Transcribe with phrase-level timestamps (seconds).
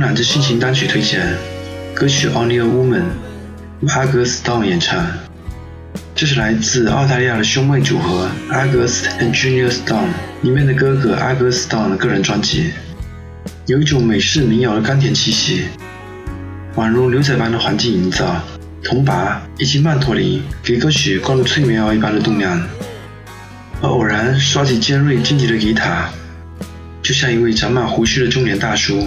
[0.00, 1.20] 三分慵懒之心情单曲推荐，
[1.94, 3.02] 歌曲《Only a Woman》
[3.86, 5.06] ，August Stone 演唱。
[6.14, 10.08] 这是来自澳大利亚的兄妹组合 August and Junior Stone
[10.40, 12.70] 里面的哥哥 August Stone 的个人专辑，
[13.66, 15.64] 有一种美式民谣的甘甜气息，
[16.76, 18.42] 宛如牛仔般的环境营造，
[18.82, 22.58] 铜拔以及曼陀林给歌曲灌入催眠药一般的动量，
[23.82, 26.08] 而偶然刷起尖锐荆棘的吉他，
[27.02, 29.06] 就像一位长满胡须的中年大叔。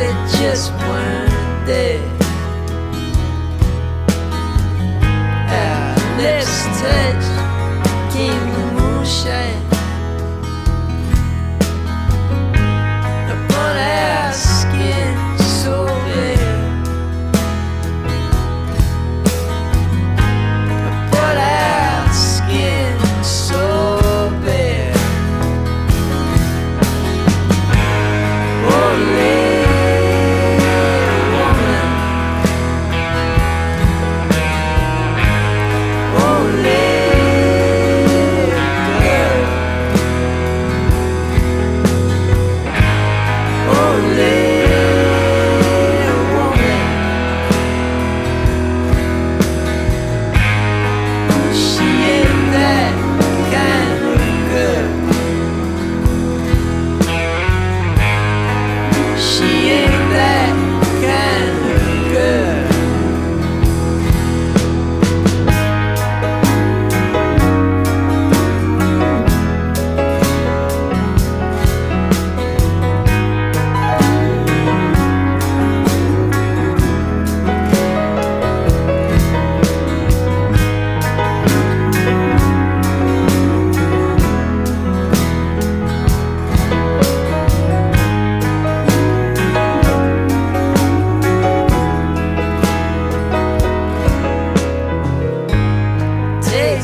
[0.00, 2.29] that just weren't there.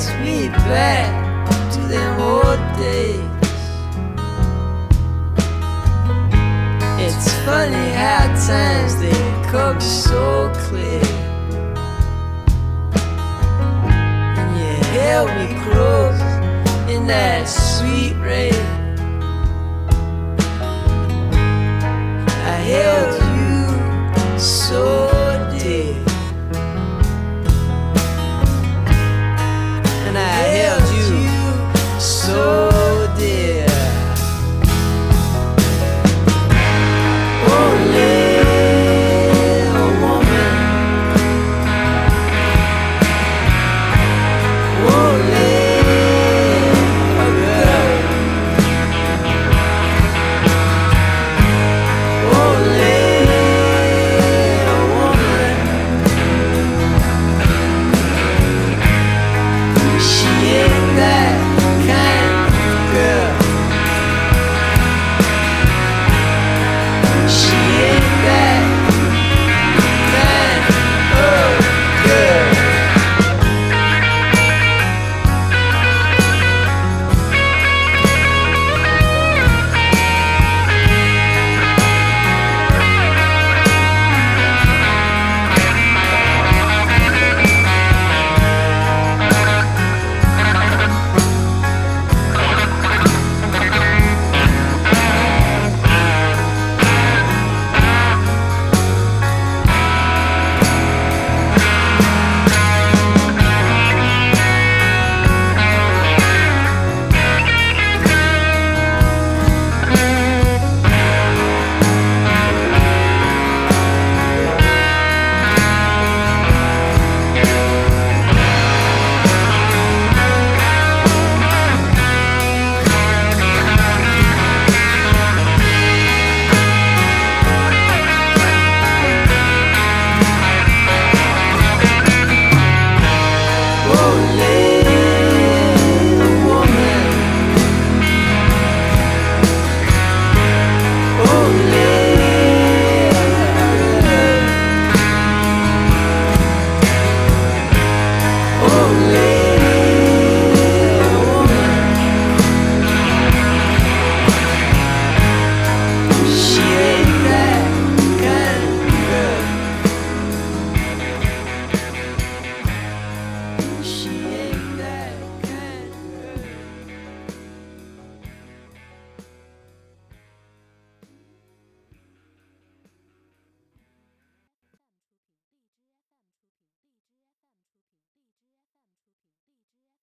[0.04, 3.24] Back to them old days.
[7.00, 9.12] It's funny how times they
[9.50, 11.00] come so clear.
[14.36, 16.20] And you held me close
[16.90, 18.75] in that sweet rain.